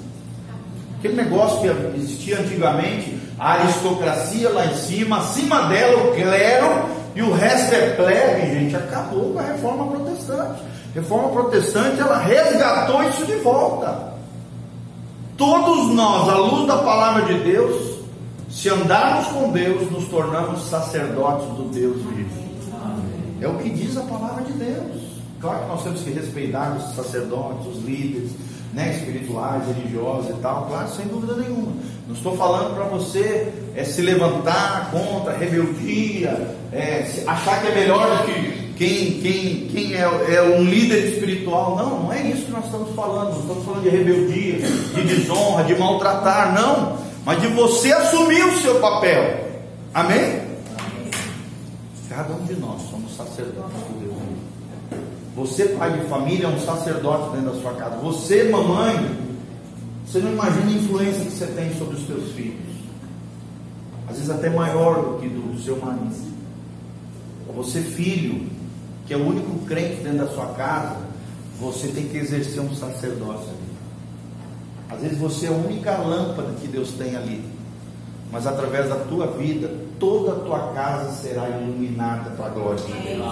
Aquele 0.98 1.16
negócio 1.16 1.60
que 1.60 1.98
existia 1.98 2.40
antigamente, 2.40 3.20
a 3.38 3.56
aristocracia 3.56 4.50
lá 4.50 4.66
em 4.66 4.76
cima, 4.76 5.18
acima 5.18 5.64
dela 5.64 6.02
o 6.02 6.16
clero 6.16 6.86
e 7.14 7.22
o 7.22 7.34
resto 7.34 7.76
é 7.76 7.90
plebe, 7.90 8.54
gente, 8.54 8.76
acabou 8.78 9.34
com 9.34 9.40
a 9.40 9.42
reforma 9.42 9.88
protestante. 9.88 10.62
Reforma 10.96 11.30
protestante 11.30 12.00
ela 12.00 12.20
resgatou 12.20 13.04
isso 13.04 13.26
de 13.26 13.36
volta. 13.36 14.14
Todos 15.36 15.94
nós, 15.94 16.30
à 16.30 16.38
luz 16.38 16.68
da 16.68 16.78
palavra 16.78 17.34
de 17.34 17.40
Deus, 17.40 18.00
se 18.50 18.70
andarmos 18.70 19.28
com 19.28 19.52
Deus, 19.52 19.92
nos 19.92 20.08
tornamos 20.08 20.70
sacerdotes 20.70 21.48
do 21.50 21.70
Deus 21.70 21.98
vivo. 21.98 22.50
É 23.42 23.48
o 23.48 23.56
que 23.56 23.70
diz 23.70 23.98
a 23.98 24.02
palavra 24.04 24.44
de 24.46 24.54
Deus. 24.54 25.09
Claro 25.40 25.60
que 25.60 25.68
nós 25.68 25.84
temos 25.84 26.02
que 26.02 26.12
respeitar 26.12 26.76
os 26.76 26.96
sacerdotes, 26.96 27.68
os 27.68 27.84
líderes, 27.84 28.32
né, 28.74 28.96
espirituais, 28.96 29.64
religiosos 29.68 30.30
e 30.32 30.42
tal, 30.42 30.66
claro, 30.66 30.90
sem 30.90 31.08
dúvida 31.08 31.36
nenhuma. 31.36 31.74
Não 32.08 32.16
estou 32.16 32.36
falando 32.36 32.76
para 32.76 32.86
você 32.86 33.52
é, 33.76 33.84
se 33.84 34.02
levantar 34.02 34.92
contra 34.92 35.38
rebeldia, 35.38 36.56
é, 36.72 37.24
achar 37.26 37.62
que 37.62 37.68
é 37.68 37.76
melhor 37.76 38.18
do 38.18 38.26
que 38.26 38.70
quem, 38.80 39.20
quem, 39.20 39.68
quem 39.68 39.94
é, 39.94 40.36
é 40.36 40.42
um 40.42 40.64
líder 40.64 41.14
espiritual. 41.14 41.76
Não, 41.76 42.04
não 42.04 42.14
é 42.14 42.22
isso 42.24 42.46
que 42.46 42.52
nós 42.52 42.64
estamos 42.64 42.96
falando. 42.96 43.34
Não 43.34 43.42
estamos 43.42 43.66
falando 43.66 43.84
de 43.84 43.90
rebeldia, 43.90 44.60
de 44.60 45.04
desonra, 45.04 45.66
de 45.66 45.76
maltratar, 45.76 46.54
não. 46.54 46.98
Mas 47.26 47.42
de 47.42 47.48
você 47.48 47.92
assumir 47.92 48.42
o 48.46 48.58
seu 48.62 48.80
papel. 48.80 49.50
Amém? 49.94 50.42
Cada 52.08 52.34
um 52.34 52.46
de 52.46 52.56
nós 52.56 52.82
somos 52.90 53.16
sacerdotes. 53.18 53.99
Você, 55.40 55.70
pai 55.70 55.98
de 55.98 56.06
família, 56.08 56.48
é 56.48 56.50
um 56.50 56.60
sacerdote 56.60 57.32
dentro 57.32 57.54
da 57.54 57.62
sua 57.62 57.74
casa. 57.76 57.96
Você, 57.98 58.50
mamãe, 58.50 59.18
você 60.06 60.20
não 60.20 60.34
imagina 60.34 60.68
a 60.68 60.72
influência 60.72 61.24
que 61.24 61.32
você 61.32 61.48
tem 61.48 61.74
sobre 61.78 61.96
os 61.96 62.06
seus 62.06 62.32
filhos. 62.34 62.60
Às 64.10 64.18
vezes 64.18 64.30
até 64.30 64.50
maior 64.50 64.96
do 64.96 65.20
que 65.22 65.30
do 65.30 65.58
seu 65.64 65.78
marido. 65.78 66.30
Você, 67.56 67.80
filho, 67.80 68.50
que 69.08 69.14
é 69.14 69.18
o 69.18 69.26
único 69.26 69.66
crente 69.66 70.02
dentro 70.04 70.26
da 70.26 70.28
sua 70.28 70.48
casa, 70.48 70.98
você 71.58 71.88
tem 71.88 72.10
que 72.10 72.18
exercer 72.18 72.60
um 72.60 72.76
sacerdócio 72.76 73.50
ali. 73.50 73.70
Às 74.90 75.02
vezes 75.02 75.18
você 75.20 75.46
é 75.46 75.50
a 75.50 75.54
única 75.54 75.98
lâmpada 76.00 76.54
que 76.60 76.68
Deus 76.68 76.92
tem 76.92 77.16
ali. 77.16 77.46
Mas 78.32 78.46
através 78.46 78.88
da 78.90 78.96
tua 78.96 79.28
vida, 79.28 79.72
toda 80.00 80.34
a 80.34 80.40
tua 80.40 80.74
casa 80.74 81.12
será 81.14 81.50
iluminada 81.50 82.30
para 82.32 82.46
a 82.46 82.50
glória 82.50 82.84
de 82.84 82.94
Deus. 82.94 83.26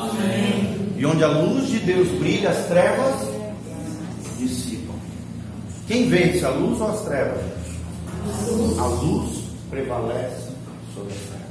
E 0.96 1.06
onde 1.06 1.24
a 1.24 1.28
luz 1.28 1.68
de 1.68 1.80
Deus 1.80 2.08
brilha, 2.20 2.50
as 2.50 2.66
trevas 2.66 3.16
dissipam. 4.40 4.96
Quem 5.88 6.10
vence, 6.10 6.44
a 6.44 6.50
luz 6.50 6.82
ou 6.82 6.90
as 6.90 7.02
trevas? 7.02 7.42
A 8.80 8.86
luz 8.86 9.44
prevalece 9.70 10.50
sobre 10.96 11.14
as 11.14 11.20
trevas. 11.20 11.48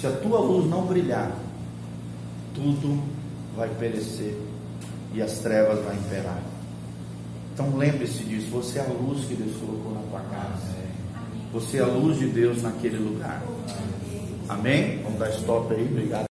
Se 0.00 0.06
a 0.08 0.10
tua 0.10 0.40
luz 0.40 0.68
não 0.68 0.84
brilhar, 0.84 1.30
tudo 2.54 3.00
vai 3.56 3.68
perecer 3.78 4.36
e 5.14 5.22
as 5.22 5.38
trevas 5.38 5.78
vão 5.84 5.94
imperar. 5.94 6.42
Então 7.54 7.76
lembre-se 7.76 8.24
disso, 8.24 8.48
você 8.50 8.78
é 8.78 8.82
a 8.82 8.86
luz 8.86 9.24
que 9.26 9.34
Deus 9.34 9.56
colocou 9.58 9.92
na 9.92 10.00
tua 10.10 10.20
casa. 10.30 10.81
Você 11.52 11.76
é 11.76 11.82
a 11.82 11.86
luz 11.86 12.18
de 12.18 12.26
Deus 12.26 12.62
naquele 12.62 12.96
lugar. 12.96 13.42
Amém? 14.48 15.02
Vamos 15.02 15.18
dar 15.18 15.28
stop 15.30 15.74
aí, 15.74 15.84
obrigado. 15.84 16.24